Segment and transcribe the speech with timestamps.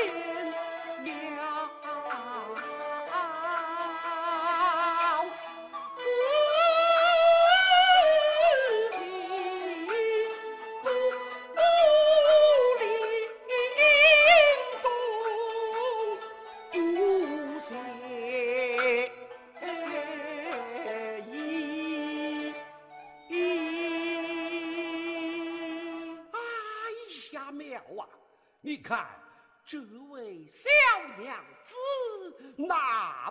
[0.00, 0.08] 天
[1.36, 1.40] 涯
[1.78, 1.86] 不
[16.82, 17.70] 灵邪
[21.26, 21.32] 意
[26.32, 26.36] 啊！
[28.62, 29.06] 你看
[29.70, 29.78] 这
[30.10, 30.68] 位小
[31.16, 33.30] 娘子那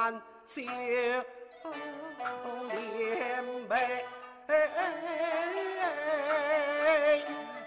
[0.00, 0.62] 难消
[2.70, 3.76] 连悲，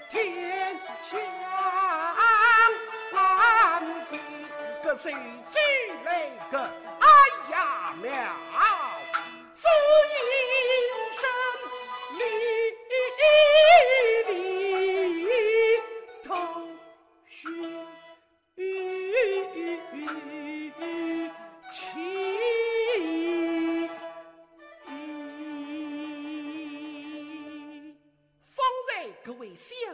[0.09, 0.19] 天
[1.11, 1.13] 下
[3.13, 3.15] 难
[4.09, 4.17] 敌，
[4.83, 5.13] 个谁
[5.51, 5.59] 惧
[6.03, 6.09] 那
[6.49, 6.53] 个
[6.99, 7.07] 哎
[7.51, 7.55] 呀
[8.01, 8.09] 苗，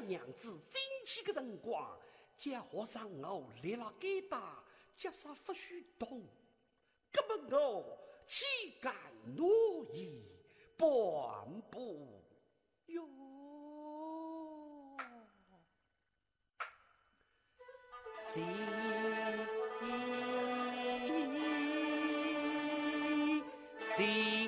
[0.09, 1.95] 娘子进去的辰光，
[2.35, 4.41] 见和尚我立了疙瘩，
[4.95, 6.23] 脚上不许动。
[7.13, 8.43] 那么我岂
[8.81, 8.95] 敢
[9.37, 10.25] 诺意
[10.75, 10.87] 半
[11.69, 12.23] 步
[12.87, 13.07] 哟？
[18.33, 18.43] 行
[23.79, 24.38] 行。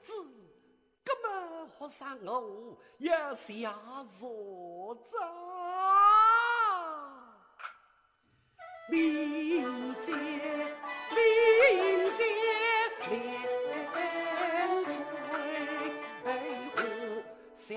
[0.00, 0.12] 是。
[1.78, 1.88] 我
[2.98, 3.74] 要下
[4.18, 5.18] 坐着，
[8.88, 8.94] 林
[10.04, 10.06] 间
[11.10, 11.18] 林
[12.16, 12.20] 间
[13.10, 13.10] 连
[14.84, 14.86] 翠
[16.76, 16.78] 湖
[17.56, 17.70] 小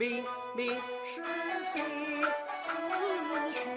[0.00, 0.24] 明
[0.56, 0.64] 明
[1.04, 1.20] 是
[1.74, 1.84] 心
[2.64, 2.72] 思
[3.52, 3.68] 绪。